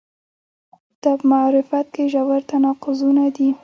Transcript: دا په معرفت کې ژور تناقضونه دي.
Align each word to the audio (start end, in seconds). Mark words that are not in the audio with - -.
دا 1.01 1.11
په 1.19 1.25
معرفت 1.31 1.85
کې 1.93 2.03
ژور 2.13 2.41
تناقضونه 2.49 3.25
دي. 3.35 3.49